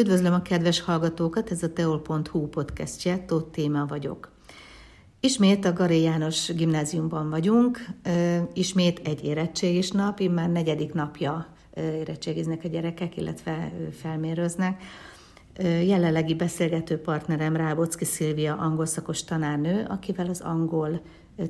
[0.00, 4.30] Üdvözlöm a kedves hallgatókat, ez a teol.hu podcastje, Tóth Téma vagyok.
[5.20, 7.86] Ismét a Garé János gimnáziumban vagyunk,
[8.52, 14.82] ismét egy érettségis nap, már negyedik napja érettségiznek a gyerekek, illetve felmérőznek.
[15.84, 21.00] Jelenlegi beszélgető partnerem Rábocki Szilvia angol szakos tanárnő, akivel az angol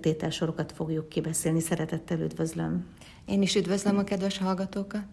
[0.00, 1.60] tételsorokat fogjuk kibeszélni.
[1.60, 2.86] Szeretettel üdvözlöm.
[3.26, 5.04] Én is üdvözlöm a kedves hallgatókat.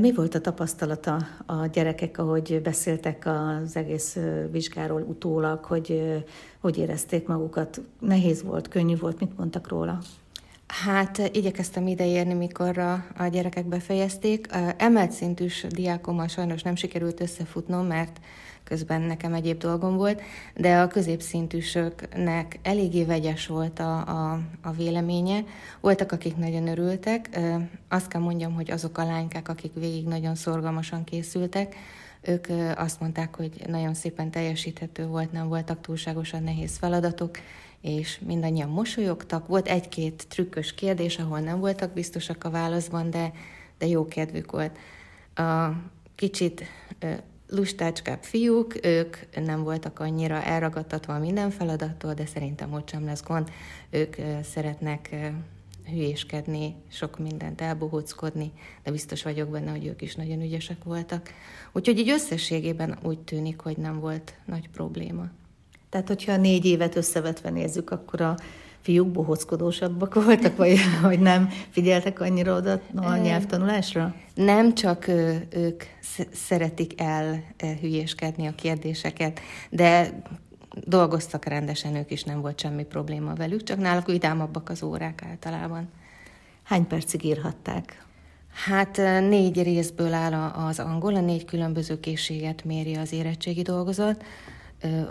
[0.00, 4.18] Mi volt a tapasztalata a gyerekek, ahogy beszéltek az egész
[4.50, 6.22] vizsgáról utólag, hogy
[6.60, 7.80] hogy érezték magukat?
[8.00, 9.98] Nehéz volt, könnyű volt, mit mondtak róla?
[10.72, 14.46] Hát igyekeztem ideérni, mikor a, a gyerekek befejezték.
[14.76, 18.20] Emelt szintűs diákommal sajnos nem sikerült összefutnom, mert
[18.64, 20.22] közben nekem egyéb dolgom volt,
[20.56, 25.44] de a középszintűsöknek eléggé vegyes volt a, a, a véleménye.
[25.80, 27.38] Voltak, akik nagyon örültek.
[27.88, 31.74] Azt kell mondjam, hogy azok a lánykák, akik végig nagyon szorgalmasan készültek,
[32.20, 37.38] ők azt mondták, hogy nagyon szépen teljesíthető volt, nem voltak túlságosan nehéz feladatok,
[37.82, 39.46] és mindannyian mosolyogtak.
[39.46, 43.32] Volt egy-két trükkös kérdés, ahol nem voltak biztosak a válaszban, de,
[43.78, 44.78] de jó kedvük volt.
[45.34, 45.68] A
[46.14, 46.64] kicsit
[47.48, 53.50] lustácskább fiúk, ők nem voltak annyira elragadtatva minden feladattól, de szerintem ott sem lesz gond.
[53.90, 55.16] Ők szeretnek
[55.86, 61.30] hülyéskedni, sok mindent elbohóckodni, de biztos vagyok benne, hogy ők is nagyon ügyesek voltak.
[61.72, 65.30] Úgyhogy így összességében úgy tűnik, hogy nem volt nagy probléma.
[65.92, 68.34] Tehát, hogyha négy évet összevetve nézzük, akkor a
[68.80, 74.14] fiúk bohockodósabbak voltak, vagy hogy nem figyeltek annyira oda a nyelvtanulásra?
[74.34, 75.08] Nem csak
[75.50, 75.82] ők
[76.32, 77.44] szeretik el
[77.80, 79.40] hülyéskedni a kérdéseket,
[79.70, 80.22] de
[80.84, 85.88] dolgoztak rendesen, ők is nem volt semmi probléma velük, csak náluk vidámabbak az órák általában.
[86.62, 88.06] Hány percig írhatták?
[88.66, 88.96] Hát
[89.28, 94.24] négy részből áll az angol, a négy különböző készséget méri az érettségi dolgozat.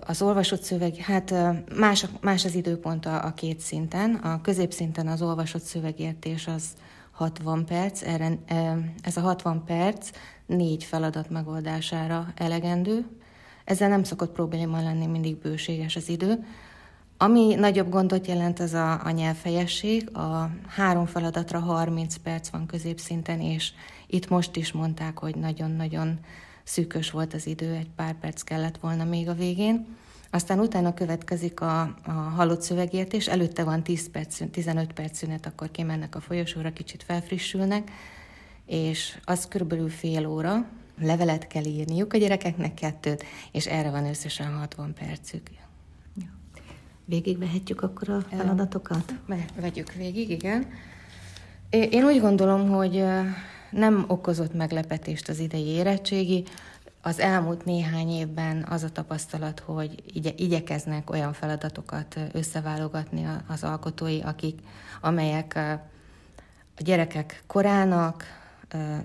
[0.07, 1.33] Az olvasott szöveg, hát
[1.75, 4.15] más, más az időpont a, a két szinten.
[4.15, 6.63] A középszinten az olvasott szövegértés az
[7.11, 8.37] 60 perc, erre,
[9.01, 10.09] ez a 60 perc
[10.45, 13.05] négy feladat megoldására elegendő.
[13.65, 16.45] Ezzel nem szokott probléma lenni, mindig bőséges az idő.
[17.17, 20.17] Ami nagyobb gondot jelent, az a, a nyelvfejesség.
[20.17, 23.71] A három feladatra 30 perc van középszinten, és
[24.07, 26.19] itt most is mondták, hogy nagyon-nagyon
[26.71, 29.85] szűkös volt az idő, egy pár perc kellett volna még a végén.
[30.29, 35.71] Aztán utána következik a, a halott szövegértés, előtte van 10 perc, 15 perc szünet, akkor
[35.71, 37.91] kimennek a folyosóra, kicsit felfrissülnek,
[38.65, 40.65] és az körülbelül fél óra,
[40.99, 45.49] levelet kell írniuk a gyerekeknek kettőt, és erre van összesen 60 percük.
[47.05, 49.13] Végigvehetjük akkor a feladatokat?
[49.59, 50.67] Vegyük végig, igen.
[51.69, 53.03] Én úgy gondolom, hogy
[53.71, 56.43] nem okozott meglepetést az idei érettségi.
[57.01, 64.21] Az elmúlt néhány évben az a tapasztalat, hogy igye, igyekeznek olyan feladatokat összeválogatni az alkotói,
[64.21, 64.59] akik,
[65.01, 65.55] amelyek
[66.77, 68.23] a gyerekek korának,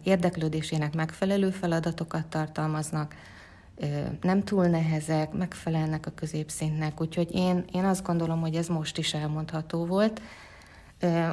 [0.02, 3.14] érdeklődésének megfelelő feladatokat tartalmaznak,
[4.22, 9.14] nem túl nehezek, megfelelnek a középszintnek, úgyhogy én, én azt gondolom, hogy ez most is
[9.14, 10.20] elmondható volt.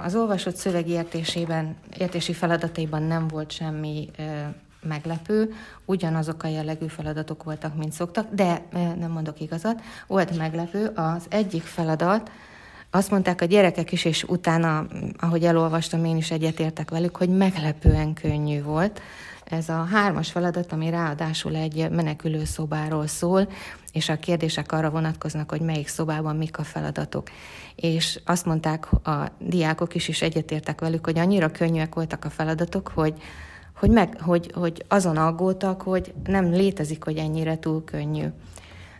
[0.03, 4.09] Az olvasott szöveg értésében, értési feladataiban nem volt semmi
[4.81, 5.53] meglepő,
[5.85, 8.61] ugyanazok a jellegű feladatok voltak, mint szoktak, de
[8.99, 10.91] nem mondok igazat, volt meglepő.
[10.95, 12.31] Az egyik feladat,
[12.89, 14.85] azt mondták a gyerekek is, és utána,
[15.17, 19.01] ahogy elolvastam, én is egyetértek velük, hogy meglepően könnyű volt.
[19.43, 23.47] Ez a hármas feladat, ami ráadásul egy menekülő szobáról szól,
[23.91, 27.29] és a kérdések arra vonatkoznak, hogy melyik szobában mik a feladatok.
[27.75, 32.91] És azt mondták a diákok is, és egyetértek velük, hogy annyira könnyűek voltak a feladatok,
[32.93, 33.13] hogy,
[33.75, 38.25] hogy, meg, hogy, hogy azon aggódtak, hogy nem létezik, hogy ennyire túl könnyű.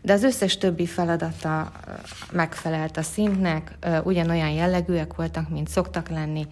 [0.01, 1.72] De az összes többi feladata
[2.31, 6.48] megfelelt a szintnek, ugyanolyan jellegűek voltak, mint szoktak lenni,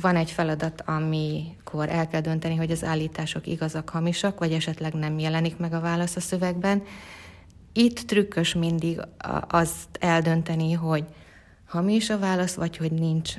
[0.00, 5.18] van egy feladat, amikor el kell dönteni, hogy az állítások igazak, hamisak, vagy esetleg nem
[5.18, 6.82] jelenik meg a válasz a szövegben.
[7.72, 9.00] Itt trükkös mindig
[9.48, 11.04] azt eldönteni, hogy
[11.66, 13.34] hamis a válasz, vagy hogy nincs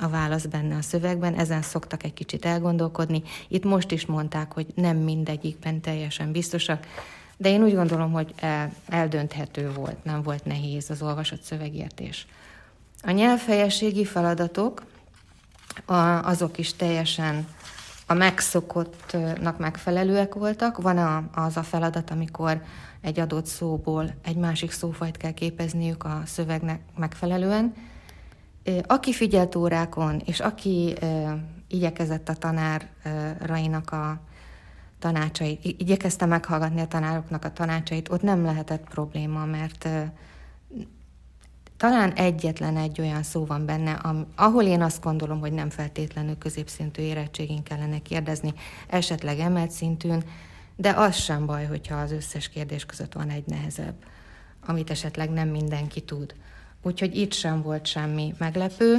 [0.00, 3.22] a válasz benne a szövegben, ezen szoktak egy kicsit elgondolkodni.
[3.48, 6.86] Itt most is mondták, hogy nem mindegyikben teljesen biztosak,
[7.36, 8.34] de én úgy gondolom, hogy
[8.88, 12.26] eldönthető volt, nem volt nehéz az olvasott szövegértés.
[13.02, 14.84] A nyelvfejességi feladatok,
[15.84, 15.94] a,
[16.28, 17.46] azok is teljesen
[18.06, 20.82] a megszokottnak megfelelőek voltak.
[20.82, 22.62] Van a, az a feladat, amikor
[23.00, 27.74] egy adott szóból egy másik szófajt kell képezniük a szövegnek megfelelően.
[28.86, 30.94] Aki figyelt órákon, és aki
[31.68, 34.20] igyekezett a tanárainak a
[34.98, 39.88] tanácsait, igyekeztem meghallgatni a tanároknak a tanácsait, ott nem lehetett probléma, mert
[41.76, 46.38] talán egyetlen egy olyan szó van benne, am, ahol én azt gondolom, hogy nem feltétlenül
[46.38, 48.54] középszintű érettségén kellene kérdezni,
[48.88, 50.22] esetleg emelt szintűn,
[50.76, 53.94] de az sem baj, hogyha az összes kérdés között van egy nehezebb,
[54.66, 56.34] amit esetleg nem mindenki tud.
[56.82, 58.98] Úgyhogy itt sem volt semmi meglepő.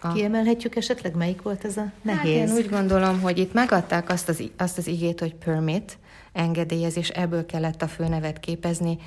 [0.00, 0.12] A...
[0.12, 2.48] Kiemelhetjük esetleg, melyik volt ez a nehéz?
[2.48, 5.98] Hát én úgy gondolom, hogy itt megadták azt az, azt az igét, hogy permit,
[6.32, 8.98] engedélyezés, ebből kellett a főnevet képezni.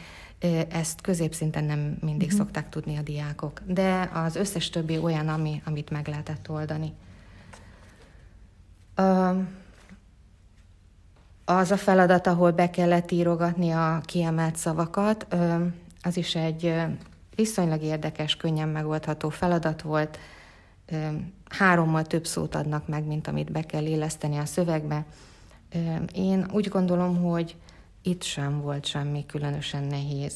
[0.70, 2.40] Ezt középszinten nem mindig uh-huh.
[2.40, 6.94] szokták tudni a diákok, de az összes többi olyan, ami, amit meg lehetett oldani.
[11.46, 15.28] Az a feladat, ahol be kellett írogatni a kiemelt szavakat,
[16.02, 16.74] az is egy
[17.36, 20.20] viszonylag érdekes, könnyen megoldható feladat volt.
[21.50, 25.06] Hárommal több szót adnak meg, mint amit be kell illeszteni a szövegbe.
[26.14, 27.56] Én úgy gondolom, hogy
[28.06, 30.34] itt sem volt semmi különösen nehéz.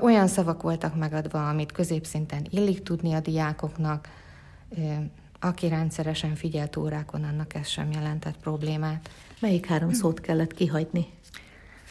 [0.00, 4.08] Olyan szavak voltak megadva, amit középszinten illik tudni a diákoknak,
[5.40, 9.10] aki rendszeresen figyelt órákon, annak ez sem jelentett problémát.
[9.40, 11.06] Melyik három szót kellett kihagyni?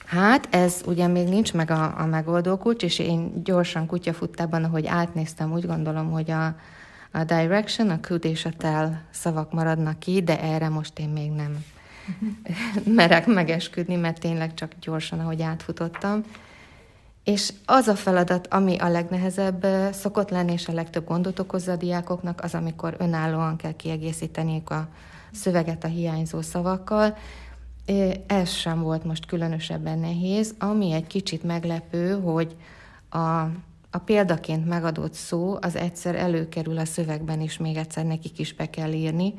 [0.06, 4.86] Hát ez ugye még nincs meg a, a megoldó kulcs, és én gyorsan kutyafuttában, ahogy
[4.86, 6.46] átnéztem, úgy gondolom, hogy a,
[7.12, 11.32] a direction, a could és a tell szavak maradnak ki, de erre most én még
[11.32, 11.64] nem.
[12.86, 16.24] Merek megesküdni, mert tényleg csak gyorsan, ahogy átfutottam.
[17.24, 21.76] És az a feladat, ami a legnehezebb szokott lenni, és a legtöbb gondot okozza a
[21.76, 24.88] diákoknak, az, amikor önállóan kell kiegészíteniük a
[25.32, 27.18] szöveget a hiányzó szavakkal.
[28.28, 30.56] Ez sem volt most különösebben nehéz.
[30.60, 32.56] Ami egy kicsit meglepő, hogy
[33.10, 33.42] a,
[33.92, 38.70] a példaként megadott szó az egyszer előkerül a szövegben, és még egyszer nekik is be
[38.70, 39.34] kell írni.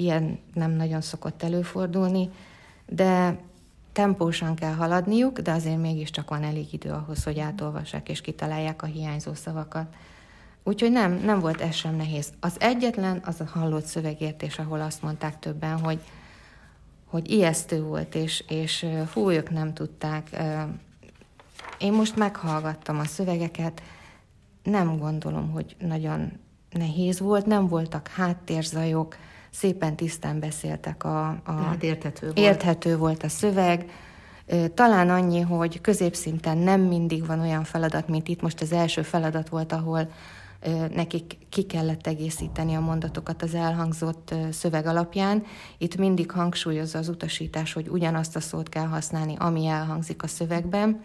[0.00, 2.30] Ilyen nem nagyon szokott előfordulni,
[2.86, 3.38] de
[3.92, 8.86] tempósan kell haladniuk, de azért mégiscsak van elég idő ahhoz, hogy átolvassák és kitalálják a
[8.86, 9.94] hiányzó szavakat.
[10.62, 12.32] Úgyhogy nem, nem volt ez sem nehéz.
[12.40, 16.00] Az egyetlen az a hallott szövegértés, ahol azt mondták többen, hogy,
[17.06, 20.42] hogy ijesztő volt, és, és hú, ők nem tudták.
[21.78, 23.82] Én most meghallgattam a szövegeket,
[24.62, 26.32] nem gondolom, hogy nagyon
[26.70, 29.16] nehéz volt, nem voltak háttérzajok,
[29.50, 31.28] szépen tisztán beszéltek a...
[31.28, 32.38] a hát érthető volt.
[32.38, 33.90] Érthető volt a szöveg.
[34.74, 39.48] Talán annyi, hogy középszinten nem mindig van olyan feladat, mint itt most az első feladat
[39.48, 40.10] volt, ahol
[40.94, 45.42] nekik ki kellett egészíteni a mondatokat az elhangzott szöveg alapján.
[45.78, 51.00] Itt mindig hangsúlyozza az utasítás, hogy ugyanazt a szót kell használni, ami elhangzik a szövegben.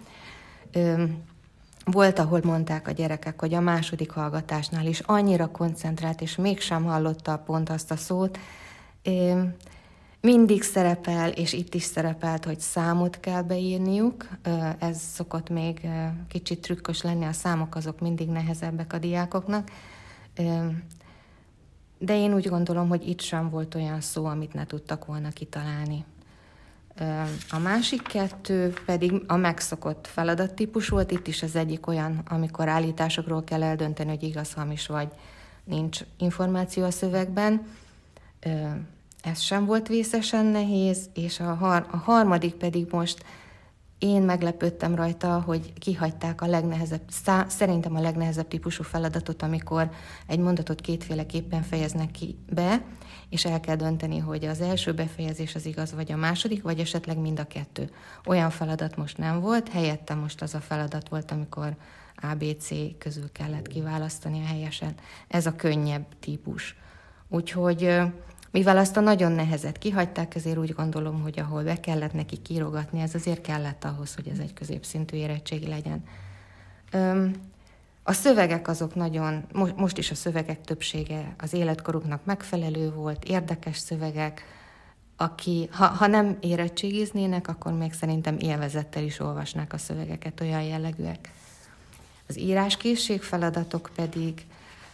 [1.92, 7.38] Volt, ahol mondták a gyerekek, hogy a második hallgatásnál is annyira koncentrált, és mégsem hallotta
[7.38, 8.40] pont azt a szót.
[10.22, 14.28] Mindig szerepel, és itt is szerepelt, hogy számot kell beírniuk.
[14.80, 15.88] Ez szokott még
[16.28, 19.72] kicsit trükkös lenni, a számok azok mindig nehezebbek a diákoknak.
[21.98, 26.06] De én úgy gondolom, hogy itt sem volt olyan szó, amit ne tudtak volna kitalálni.
[27.50, 33.44] A másik kettő pedig a megszokott feladattípus volt, itt is az egyik olyan, amikor állításokról
[33.44, 35.08] kell eldönteni, hogy igaz, hamis vagy
[35.64, 37.68] nincs információ a szövegben.
[39.22, 43.24] Ez sem volt vészesen nehéz, és a, har- a harmadik pedig most
[44.00, 49.90] én meglepődtem rajta, hogy kihagyták a legnehezebb, szá- szerintem a legnehezebb típusú feladatot, amikor
[50.28, 52.84] egy mondatot kétféleképpen fejeznek ki be,
[53.30, 57.18] és el kell dönteni, hogy az első befejezés az igaz, vagy a második, vagy esetleg
[57.18, 57.90] mind a kettő.
[58.25, 61.75] Olyan feladat most nem volt, helyette most az a feladat volt, amikor
[62.16, 64.94] ABC közül kellett kiválasztani a helyesen.
[65.28, 66.75] Ez a könnyebb típus.
[67.30, 68.02] Úgyhogy
[68.55, 73.01] mivel azt a nagyon nehezet kihagyták, ezért úgy gondolom, hogy ahol be kellett neki kírogatni,
[73.01, 76.03] ez azért kellett ahhoz, hogy ez egy középszintű érettségi legyen.
[78.03, 79.45] A szövegek azok nagyon,
[79.75, 84.43] most is a szövegek többsége az életkoruknak megfelelő volt, érdekes szövegek,
[85.17, 91.31] aki, ha, ha nem érettségiznének, akkor még szerintem élvezettel is olvasnák a szövegeket, olyan jellegűek.
[92.27, 94.45] Az íráskészség feladatok pedig,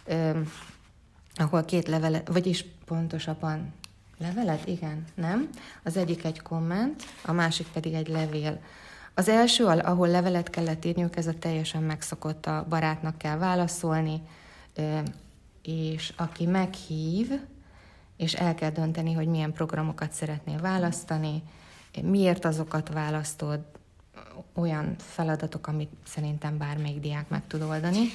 [0.04, 0.52] öm,
[1.34, 3.72] ahol két levelet, vagyis pontosabban
[4.18, 5.48] levelet, igen, nem?
[5.82, 8.60] Az egyik egy komment, a másik pedig egy levél.
[9.14, 14.22] Az első, ahol levelet kellett írniuk, ez a teljesen megszokott, a barátnak kell válaszolni,
[15.62, 17.40] és aki meghív,
[18.16, 21.42] és el kell dönteni, hogy milyen programokat szeretnél választani,
[22.02, 23.60] miért azokat választod,
[24.54, 28.06] olyan feladatok, amit szerintem bármelyik diák meg tud oldani.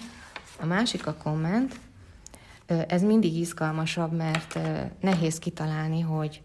[0.60, 1.80] A másik a komment.
[2.68, 4.60] Ez mindig izgalmasabb, mert
[5.02, 6.42] nehéz kitalálni, hogy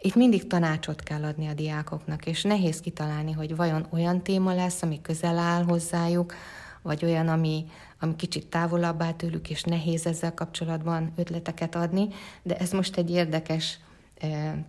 [0.00, 4.82] itt mindig tanácsot kell adni a diákoknak, és nehéz kitalálni, hogy vajon olyan téma lesz,
[4.82, 6.34] ami közel áll hozzájuk,
[6.82, 7.66] vagy olyan, ami,
[8.00, 12.08] ami kicsit távolabb áll tőlük, és nehéz ezzel kapcsolatban ötleteket adni,
[12.42, 13.78] de ez most egy érdekes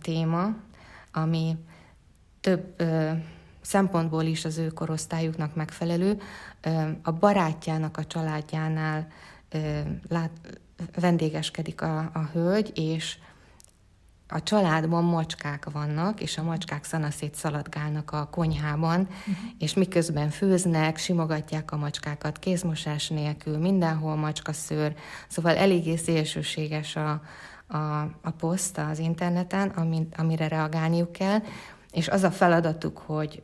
[0.02, 0.54] téma,
[1.12, 1.56] ami
[2.40, 2.82] több
[3.60, 6.20] szempontból is az ő korosztályuknak megfelelő.
[7.02, 9.06] A barátjának a családjánál
[10.08, 10.30] lát,
[10.94, 13.18] vendégeskedik a, a hölgy, és
[14.28, 19.34] a családban macskák vannak, és a macskák szanaszét szaladgálnak a konyhában, uh-huh.
[19.58, 24.94] és miközben főznek, simogatják a macskákat kézmosás nélkül, mindenhol macskaszőr,
[25.28, 27.22] szóval eléggé szélsőséges a,
[27.66, 31.38] a, a poszt az interneten, amit, amire reagálniuk kell,
[31.92, 33.40] és az a feladatuk, hogy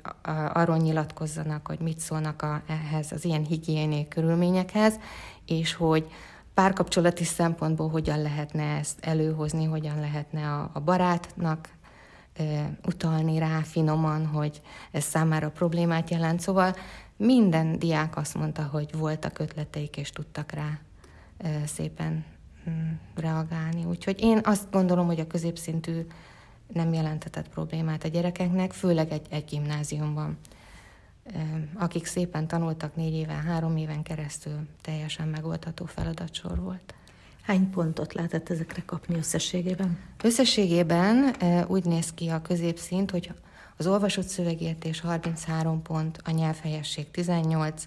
[0.53, 4.99] arról nyilatkozzanak, hogy mit szólnak a, ehhez az ilyen higiéné körülményekhez,
[5.47, 6.11] és hogy
[6.55, 11.69] párkapcsolati szempontból hogyan lehetne ezt előhozni, hogyan lehetne a, a barátnak
[12.87, 14.61] utalni rá finoman, hogy
[14.91, 16.41] ez számára problémát jelent.
[16.41, 16.75] Szóval
[17.17, 20.79] minden diák azt mondta, hogy voltak ötleteik, és tudtak rá
[21.65, 22.25] szépen
[22.71, 23.85] mm, reagálni.
[23.85, 26.07] Úgyhogy én azt gondolom, hogy a középszintű
[26.73, 30.39] nem jelentetett problémát a gyerekeknek, főleg egy, egy gimnáziumban
[31.75, 36.95] akik szépen tanultak négy éven, három éven keresztül, teljesen megoldható feladatsor volt.
[37.43, 39.99] Hány pontot lehetett ezekre kapni összességében?
[40.23, 41.35] Összességében
[41.67, 43.33] úgy néz ki a középszint, hogy
[43.77, 47.87] az olvasott szövegértés 33 pont, a nyelvhelyesség 18,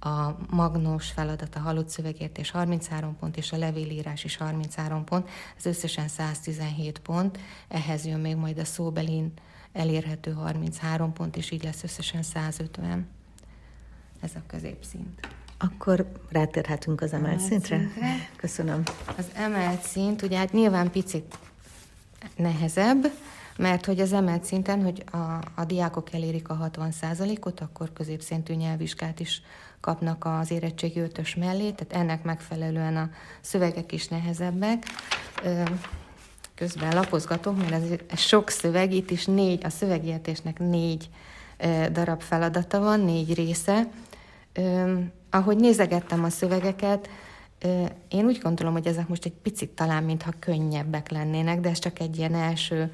[0.00, 5.66] a magnós feladat, a halott szövegértés 33 pont, és a levélírás is 33 pont, ez
[5.66, 7.38] összesen 117 pont,
[7.68, 9.32] ehhez jön még majd a szóbelin
[9.72, 13.08] elérhető 33 pont, és így lesz összesen 150.
[14.20, 15.28] Ez a középszint.
[15.58, 17.76] Akkor rátérhetünk az emelt, emelt szintre?
[17.76, 18.28] szintre.
[18.36, 18.82] Köszönöm.
[19.16, 21.38] Az emelt szint, ugye hát nyilván picit
[22.36, 23.10] nehezebb,
[23.56, 29.20] mert hogy az emelt szinten, hogy a, a diákok elérik a 60%-ot, akkor középszintű nyelvvizsgát
[29.20, 29.42] is
[29.80, 33.10] kapnak az érettségi ötös mellé, tehát ennek megfelelően a
[33.40, 34.84] szövegek is nehezebbek
[36.62, 41.08] közben lapozgatok, mert ez, ez sok szöveg, itt is négy, a szövegértésnek négy
[41.92, 43.88] darab feladata van, négy része.
[45.30, 47.08] Ahogy nézegettem a szövegeket,
[48.08, 51.98] én úgy gondolom, hogy ezek most egy picit talán, mintha könnyebbek lennének, de ez csak
[51.98, 52.90] egy ilyen első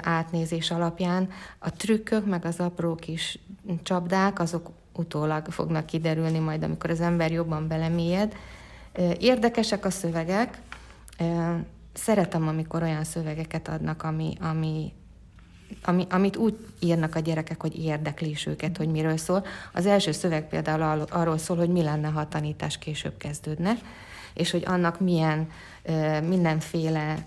[0.00, 1.28] átnézés alapján.
[1.58, 3.38] A trükkök, meg az apró kis
[3.82, 8.34] csapdák, azok utólag fognak kiderülni majd, amikor az ember jobban belemélyed.
[9.18, 10.58] Érdekesek a szövegek,
[11.94, 14.92] szeretem, amikor olyan szövegeket adnak, ami, ami,
[15.82, 19.44] ami, amit úgy írnak a gyerekek, hogy érdekli is őket, hogy miről szól.
[19.72, 23.74] Az első szöveg például arról szól, hogy mi lenne, ha a tanítás később kezdődne,
[24.34, 25.48] és hogy annak milyen
[26.28, 27.26] mindenféle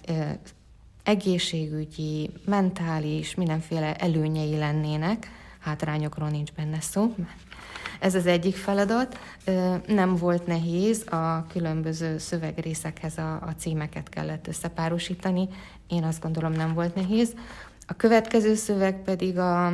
[1.03, 7.15] egészségügyi, mentális, mindenféle előnyei lennének, hátrányokról nincs benne szó,
[7.99, 9.19] ez az egyik feladat.
[9.87, 15.47] Nem volt nehéz, a különböző szövegrészekhez a, a címeket kellett összepárosítani.
[15.87, 17.33] Én azt gondolom nem volt nehéz.
[17.87, 19.73] A következő szöveg pedig a,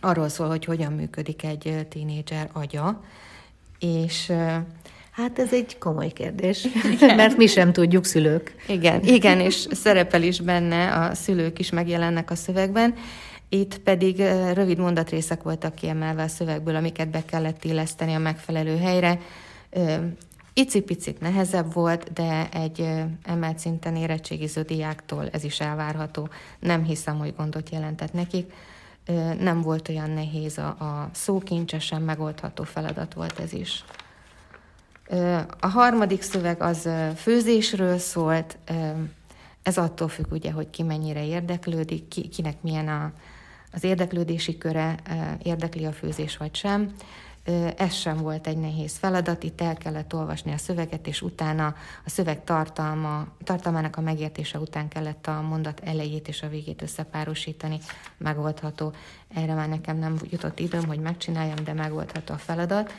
[0.00, 3.00] arról szól, hogy hogyan működik egy tínédzser agya,
[3.78, 4.32] és
[5.12, 7.16] Hát ez egy komoly kérdés, igen.
[7.16, 8.54] mert mi sem tudjuk szülők.
[8.68, 12.94] Igen, igen, és szerepel is benne, a szülők is megjelennek a szövegben,
[13.54, 14.18] itt pedig
[14.52, 19.18] rövid mondatrészek voltak kiemelve a szövegből, amiket be kellett illeszteni a megfelelő helyre.
[20.52, 22.90] Icipicit nehezebb volt, de egy
[23.22, 26.28] emelt szinten érettségiző diáktól ez is elvárható.
[26.58, 28.52] Nem hiszem, hogy gondot jelentett nekik.
[29.38, 33.84] Nem volt olyan nehéz, a, szókincsesen megoldható feladat volt ez is.
[35.60, 38.58] A harmadik szöveg az főzésről szólt,
[39.62, 43.12] ez attól függ ugye, hogy ki mennyire érdeklődik, ki, kinek milyen a,
[43.72, 44.98] az érdeklődési köre
[45.42, 46.94] érdekli a főzés vagy sem.
[47.76, 51.66] Ez sem volt egy nehéz feladat, itt el kellett olvasni a szöveget, és utána
[52.04, 57.78] a szöveg tartalma, tartalmának a megértése után kellett a mondat elejét és a végét összepárosítani,
[58.16, 58.92] megoldható.
[59.34, 62.92] Erre már nekem nem jutott időm, hogy megcsináljam, de megoldható a feladat.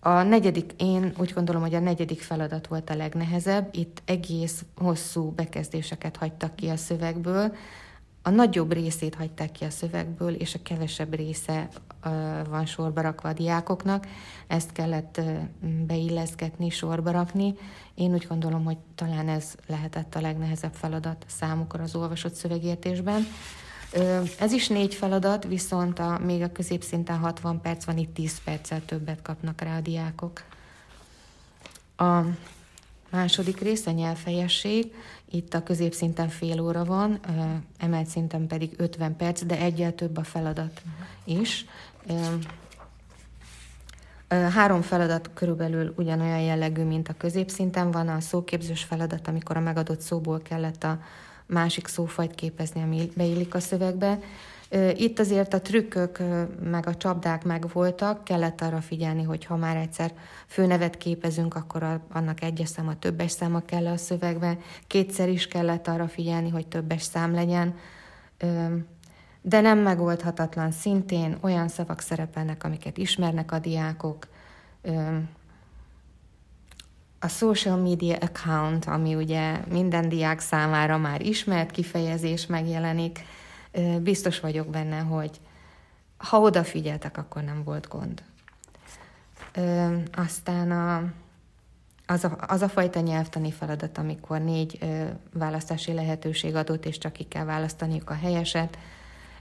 [0.00, 3.68] A negyedik, én úgy gondolom, hogy a negyedik feladat volt a legnehezebb.
[3.72, 7.56] Itt egész hosszú bekezdéseket hagytak ki a szövegből,
[8.26, 11.68] a nagyobb részét hagyták ki a szövegből, és a kevesebb része
[12.48, 14.06] van sorba rakva a diákoknak.
[14.46, 15.20] Ezt kellett
[15.86, 17.54] beilleszgetni, sorba rakni.
[17.94, 23.26] Én úgy gondolom, hogy talán ez lehetett a legnehezebb feladat számukra az olvasott szövegértésben.
[24.38, 28.84] Ez is négy feladat, viszont a, még a középszinten 60 perc van, itt 10 perccel
[28.84, 30.42] többet kapnak rá a diákok.
[31.96, 32.20] A
[33.10, 34.94] Második rész a nyelvfejesség,
[35.30, 37.20] itt a középszinten fél óra van,
[37.78, 40.82] emelt szinten pedig 50 perc, de egyel több a feladat
[41.24, 41.66] is.
[44.28, 48.08] Három feladat körülbelül ugyanolyan jellegű, mint a középszinten van.
[48.08, 51.00] A szóképzős feladat, amikor a megadott szóból kellett a
[51.46, 54.18] másik szófajt képezni, ami beillik a szövegbe.
[54.94, 56.18] Itt azért a trükkök
[56.70, 60.12] meg a csapdák meg voltak, kellett arra figyelni, hogy ha már egyszer
[60.46, 64.58] főnevet képezünk, akkor annak egyes száma, többes száma kell a szövegbe.
[64.86, 67.74] Kétszer is kellett arra figyelni, hogy többes szám legyen.
[69.42, 74.26] De nem megoldhatatlan szintén olyan szavak szerepelnek, amiket ismernek a diákok.
[77.20, 83.20] A social media account, ami ugye minden diák számára már ismert kifejezés megjelenik,
[84.00, 85.40] biztos vagyok benne, hogy
[86.16, 88.22] ha odafigyeltek, akkor nem volt gond.
[90.14, 91.12] Aztán a,
[92.06, 94.78] az, a, az a fajta nyelvtani feladat, amikor négy
[95.32, 98.78] választási lehetőség adott, és csak ki kell választaniuk a helyeset,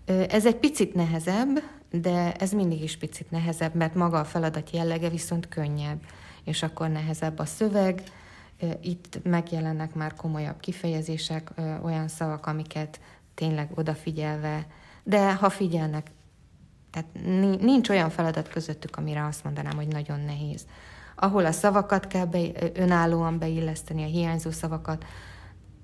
[0.05, 5.09] ez egy picit nehezebb, de ez mindig is picit nehezebb, mert maga a feladat jellege
[5.09, 5.99] viszont könnyebb,
[6.43, 8.03] és akkor nehezebb a szöveg,
[8.81, 11.51] itt megjelennek már komolyabb kifejezések,
[11.83, 12.99] olyan szavak, amiket
[13.35, 14.67] tényleg odafigyelve,
[15.03, 16.11] de ha figyelnek,
[16.91, 17.07] tehát
[17.61, 20.65] nincs olyan feladat közöttük, amire azt mondanám, hogy nagyon nehéz.
[21.15, 22.39] Ahol a szavakat kell be,
[22.73, 25.05] önállóan beilleszteni, a hiányzó szavakat,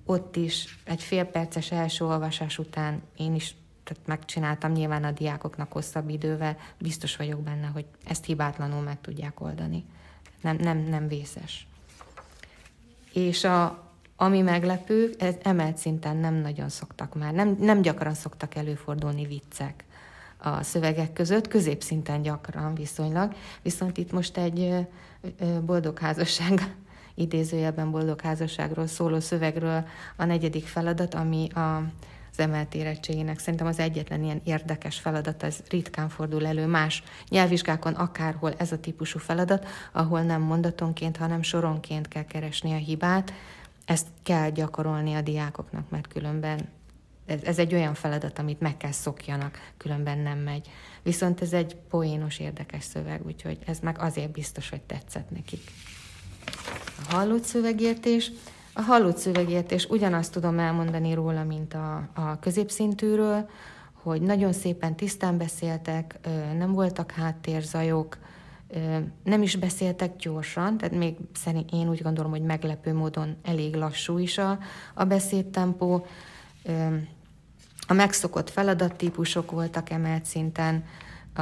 [0.05, 5.72] ott is egy fél perces első olvasás után én is tehát megcsináltam nyilván a diákoknak
[5.72, 9.86] hosszabb idővel, biztos vagyok benne, hogy ezt hibátlanul meg tudják oldani.
[10.41, 11.67] Nem, nem, nem vészes.
[13.13, 13.91] És a,
[14.22, 19.84] ami meglepő, ez emelt szinten nem nagyon szoktak már, nem, nem gyakran szoktak előfordulni viccek
[20.38, 24.88] a szövegek között, középszinten gyakran viszonylag, viszont itt most egy
[25.66, 26.75] boldog házasság,
[27.16, 31.60] idézőjelben boldog házasságról szóló szövegről a negyedik feladat, ami a,
[32.31, 37.94] az emelt érettségének szerintem az egyetlen ilyen érdekes feladat, ez ritkán fordul elő más nyelvvizsgákon,
[37.94, 43.34] akárhol ez a típusú feladat, ahol nem mondatonként, hanem soronként kell keresni a hibát,
[43.92, 46.70] ezt kell gyakorolni a diákoknak, mert különben
[47.25, 50.70] ez, egy olyan feladat, amit meg kell szokjanak, különben nem megy.
[51.04, 55.72] Viszont ez egy poénos, érdekes szöveg, úgyhogy ez meg azért biztos, hogy tetszett nekik.
[57.10, 58.32] A hallott szövegértés.
[58.74, 63.50] A hallott szövegértés ugyanazt tudom elmondani róla, mint a, a középszintűről,
[63.94, 66.20] hogy nagyon szépen tisztán beszéltek,
[66.58, 68.18] nem voltak háttérzajok,
[69.24, 74.18] nem is beszéltek gyorsan, tehát még szerint én úgy gondolom, hogy meglepő módon elég lassú
[74.18, 74.60] is a,
[74.94, 76.05] a beszédtempó.
[77.88, 80.86] A megszokott feladattípusok voltak emelt szinten,
[81.36, 81.42] a,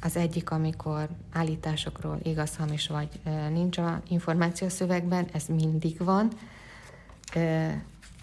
[0.00, 3.08] az egyik, amikor állításokról igaz, hamis vagy
[3.50, 6.28] nincs a információ szövegben, ez mindig van.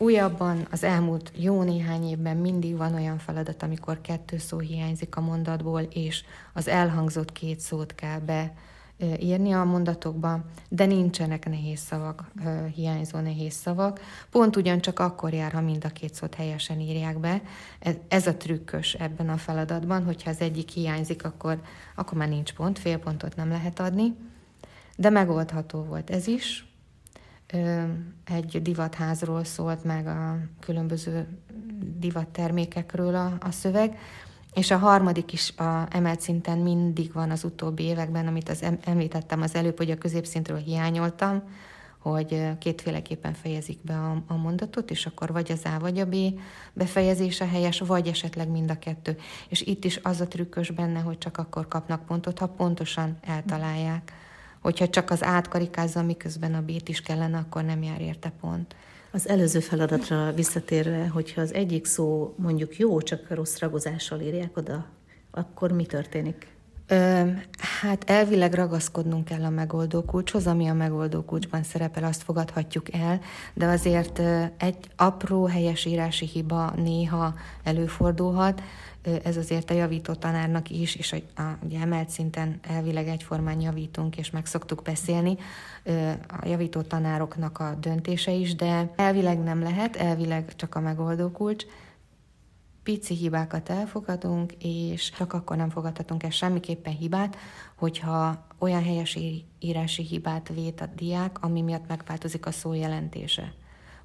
[0.01, 5.21] Újabban az elmúlt jó néhány évben mindig van olyan feladat, amikor kettő szó hiányzik a
[5.21, 8.53] mondatból, és az elhangzott két szót kell be
[9.19, 12.31] írni a mondatokba, de nincsenek nehéz szavak,
[12.75, 13.99] hiányzó nehéz szavak.
[14.29, 17.41] Pont ugyancsak akkor jár, ha mind a két szót helyesen írják be.
[18.07, 21.61] Ez a trükkös ebben a feladatban, hogyha az egyik hiányzik, akkor,
[21.95, 24.15] akkor már nincs pont, fél pontot nem lehet adni.
[24.95, 26.68] De megoldható volt ez is,
[28.25, 31.27] egy divatházról szólt meg a különböző
[31.97, 33.97] divattermékekről a, a szöveg,
[34.53, 39.41] és a harmadik is a emelt szinten mindig van az utóbbi években, amit az említettem
[39.41, 41.43] az előbb, hogy a középszintről hiányoltam,
[41.97, 46.15] hogy kétféleképpen fejezik be a, a mondatot, és akkor vagy az A, vagy a B
[46.73, 49.17] befejezése helyes, vagy esetleg mind a kettő.
[49.47, 54.13] És itt is az a trükkös benne, hogy csak akkor kapnak pontot, ha pontosan eltalálják
[54.69, 58.75] hogyha csak az átkarikázza, miközben a bét is kellene, akkor nem jár érte pont.
[59.11, 64.85] Az előző feladatra visszatérve, hogyha az egyik szó mondjuk jó, csak rossz ragozással írják oda,
[65.31, 66.47] akkor mi történik?
[67.81, 73.19] Hát elvileg ragaszkodnunk kell a megoldó kulcshoz, ami a megoldó kulcsban szerepel, azt fogadhatjuk el,
[73.53, 74.21] de azért
[74.57, 78.61] egy apró helyesírási hiba néha előfordulhat,
[79.23, 84.17] ez azért a javító tanárnak is, és a, a, ugye emelt szinten elvileg egyformán javítunk,
[84.17, 85.37] és meg szoktuk beszélni,
[86.27, 91.65] a javító tanároknak a döntése is, de elvileg nem lehet, elvileg csak a megoldó kulcs,
[92.89, 97.37] pici hibákat elfogadunk, és csak akkor nem fogadhatunk el semmiképpen hibát,
[97.75, 99.19] hogyha olyan helyes
[99.59, 103.53] írási hibát vét a diák, ami miatt megváltozik a szó jelentése,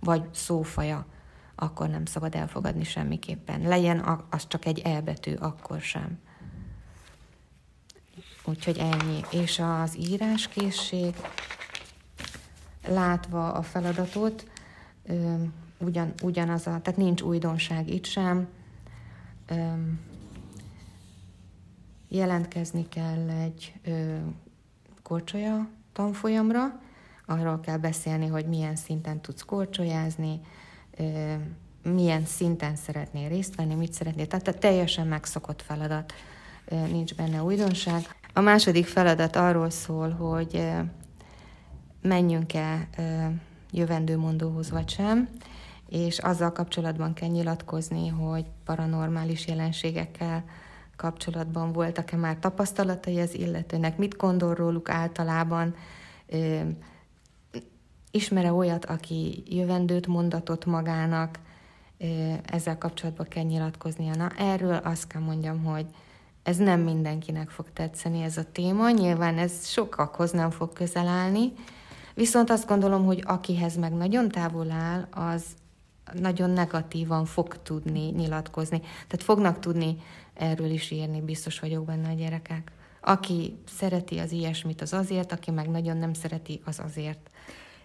[0.01, 1.07] vagy szófaja
[1.55, 3.61] akkor nem szabad elfogadni semmiképpen.
[3.61, 6.19] Legyen az csak egy elbetű, akkor sem.
[8.45, 9.21] Úgyhogy ennyi.
[9.31, 11.15] És az íráskészség,
[12.87, 14.47] látva a feladatot,
[15.79, 18.49] ugyan, ugyanaz a, tehát nincs újdonság itt sem.
[22.09, 23.75] Jelentkezni kell egy
[25.03, 26.81] korcsolya tanfolyamra,
[27.27, 30.41] arról kell beszélni, hogy milyen szinten tudsz korcsolyázni,
[31.83, 34.27] milyen szinten szeretnél részt venni, mit szeretnél.
[34.27, 36.13] Tehát a teljesen megszokott feladat,
[36.69, 38.17] nincs benne újdonság.
[38.33, 40.69] A második feladat arról szól, hogy
[42.03, 42.89] menjünk-e
[43.71, 45.29] jövendőmondóhoz vagy sem,
[45.89, 50.45] és azzal kapcsolatban kell nyilatkozni, hogy paranormális jelenségekkel
[50.97, 55.75] kapcsolatban voltak-e már tapasztalatai az illetőnek, mit gondol róluk általában,
[58.11, 61.39] ismere olyat, aki jövendőt mondatott magának,
[62.45, 64.15] ezzel kapcsolatban kell nyilatkoznia.
[64.15, 65.87] Na, erről azt kell mondjam, hogy
[66.43, 71.53] ez nem mindenkinek fog tetszeni ez a téma, nyilván ez sokakhoz nem fog közel állni,
[72.15, 75.45] viszont azt gondolom, hogy akihez meg nagyon távol áll, az
[76.13, 78.81] nagyon negatívan fog tudni nyilatkozni.
[78.81, 79.97] Tehát fognak tudni
[80.35, 82.73] erről is írni, biztos vagyok benne a gyerekek.
[83.01, 87.31] Aki szereti az ilyesmit, az azért, aki meg nagyon nem szereti, az azért.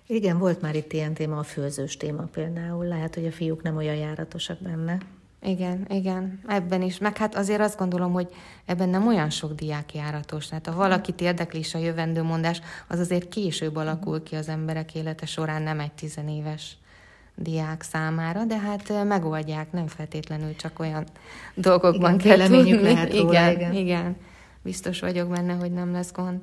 [0.08, 2.86] Igen, volt már itt ilyen téma, a főzős téma például.
[2.86, 4.98] Lehet, hogy a fiúk nem olyan járatosak benne.
[5.42, 6.98] Igen, igen, ebben is.
[6.98, 8.28] Meg hát azért azt gondolom, hogy
[8.66, 10.48] ebben nem olyan sok diák járatos.
[10.48, 15.26] Tehát ha valakit érdekli is a jövendőmondás, az azért később alakul ki az emberek élete
[15.26, 16.78] során, nem egy tizenéves
[17.42, 21.04] diák számára, de hát megoldják, nem feltétlenül csak olyan
[21.54, 22.82] dolgokban igen, kell tudni.
[22.82, 23.74] lehet róla, igen, igen.
[23.74, 24.16] igen.
[24.62, 26.40] Biztos vagyok benne, hogy nem lesz gond.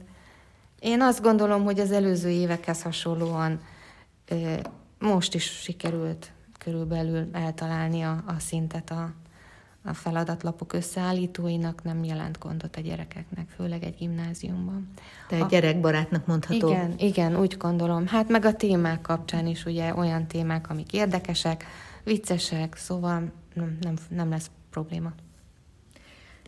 [0.80, 3.60] Én azt gondolom, hogy az előző évekhez hasonlóan
[4.98, 9.12] most is sikerült körülbelül eltalálni a, a szintet a,
[9.86, 14.88] a feladatlapok összeállítóinak, nem jelent gondot a gyerekeknek, főleg egy gimnáziumban.
[15.28, 16.68] De egy gyerekbarátnak mondható.
[16.68, 18.06] Igen, igen, úgy gondolom.
[18.06, 21.64] Hát meg a témák kapcsán is ugye olyan témák, amik érdekesek,
[22.04, 25.12] viccesek, szóval nem, nem, nem lesz probléma.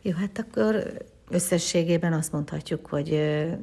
[0.03, 0.93] Jó, hát akkor
[1.29, 3.09] összességében azt mondhatjuk, hogy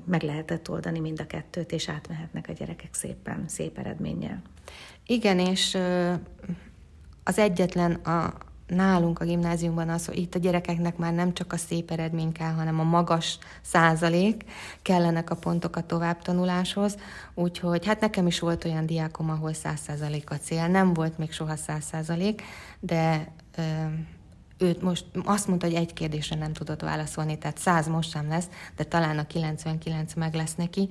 [0.06, 4.42] meg lehetett oldani mind a kettőt, és átmehetnek a gyerekek szépen, szép eredménnyel.
[5.06, 5.78] Igen, és
[7.24, 8.34] az egyetlen a,
[8.68, 12.52] nálunk a gimnáziumban az, hogy itt a gyerekeknek már nem csak a szép eredmény kell,
[12.52, 14.44] hanem a magas százalék
[14.82, 16.98] kellenek a pontok a továbbtanuláshoz,
[17.34, 21.32] úgyhogy hát nekem is volt olyan diákom, ahol száz százalék a cél, nem volt még
[21.32, 22.42] soha száz százalék,
[22.80, 23.32] de
[24.58, 28.50] őt most azt mondta, hogy egy kérdésre nem tudott válaszolni, tehát száz most sem lesz,
[28.76, 30.90] de talán a 99 meg lesz neki.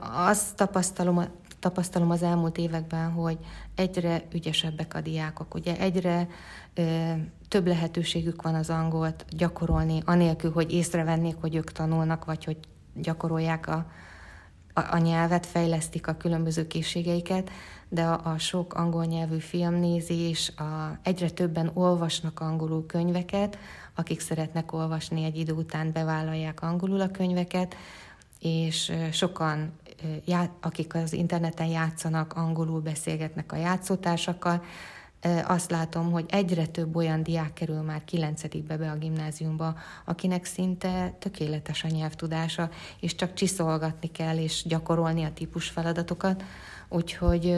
[0.00, 1.24] Azt tapasztalom,
[1.64, 3.38] tapasztalom az elmúlt években, hogy
[3.74, 6.28] egyre ügyesebbek a diákok, ugye egyre
[6.74, 7.12] ö,
[7.48, 12.56] több lehetőségük van az angolt gyakorolni, anélkül, hogy észrevennék, hogy ők tanulnak, vagy hogy
[12.94, 13.86] gyakorolják a,
[14.72, 17.50] a, a nyelvet, fejlesztik a különböző készségeiket,
[17.88, 23.58] de a, a sok angol nyelvű filmnézés, a, egyre többen olvasnak angolul könyveket,
[23.94, 27.74] akik szeretnek olvasni egy idő után bevállalják angolul a könyveket,
[28.44, 29.72] és sokan,
[30.60, 34.62] akik az interneten játszanak, angolul beszélgetnek a játszótársakkal,
[35.46, 41.14] azt látom, hogy egyre több olyan diák kerül már kilencedikbe be a gimnáziumba, akinek szinte
[41.18, 46.44] tökéletes a nyelvtudása, és csak csiszolgatni kell, és gyakorolni a típus feladatokat.
[46.88, 47.56] Úgyhogy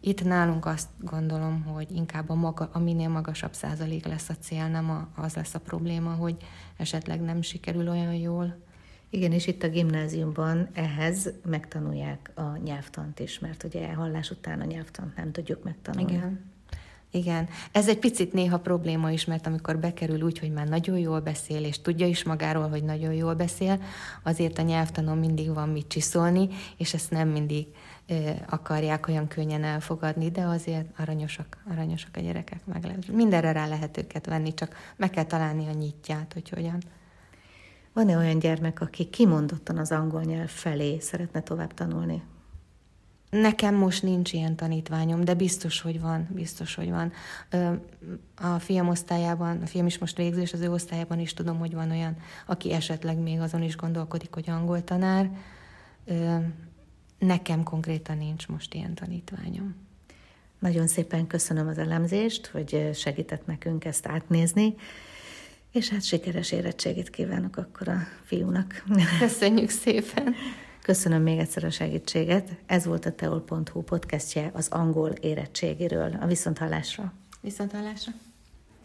[0.00, 4.68] itt nálunk azt gondolom, hogy inkább a, maga, a minél magasabb százalék lesz a cél,
[4.68, 6.36] nem a, az lesz a probléma, hogy
[6.76, 8.56] esetleg nem sikerül olyan jól.
[9.10, 14.64] Igen, és itt a gimnáziumban ehhez megtanulják a nyelvtant is, mert ugye hallás után a
[14.64, 16.12] nyelvtant nem tudjuk megtanulni.
[16.12, 16.54] Igen.
[17.10, 21.20] Igen, ez egy picit néha probléma is, mert amikor bekerül úgy, hogy már nagyon jól
[21.20, 23.82] beszél, és tudja is magáról, hogy nagyon jól beszél,
[24.22, 27.66] azért a nyelvtanon mindig van mit csiszolni, és ezt nem mindig
[28.48, 33.08] akarják olyan könnyen elfogadni, de azért aranyosak, aranyosak a gyerekek, meg lehet.
[33.08, 36.82] Mindenre rá lehet őket venni, csak meg kell találni a nyitját, hogy hogyan.
[37.96, 42.22] Van-e olyan gyermek, aki kimondottan az angol nyelv felé szeretne tovább tanulni?
[43.30, 47.12] Nekem most nincs ilyen tanítványom, de biztos, hogy van, biztos, hogy van.
[48.34, 51.90] A fiam osztályában, a fiam is most végzés, az ő osztályában is tudom, hogy van
[51.90, 55.30] olyan, aki esetleg még azon is gondolkodik, hogy angol tanár.
[57.18, 59.74] Nekem konkrétan nincs most ilyen tanítványom.
[60.58, 64.74] Nagyon szépen köszönöm az elemzést, hogy segített nekünk ezt átnézni,
[65.72, 68.84] és hát sikeres érettségét kívánok akkor a fiúnak.
[69.20, 70.34] Köszönjük szépen!
[70.82, 72.50] Köszönöm még egyszer a segítséget.
[72.66, 76.16] Ez volt a teol.hu podcastje az angol érettségiről.
[76.20, 77.12] A viszonthallásra.
[77.40, 78.12] Viszonthallásra.